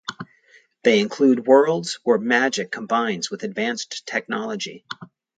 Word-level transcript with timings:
They 0.81 0.99
include 0.99 1.45
worlds 1.45 1.99
where 2.03 2.17
magic 2.17 2.71
combines 2.71 3.29
with 3.29 3.43
advanced 3.43 4.07
technology. 4.07 4.83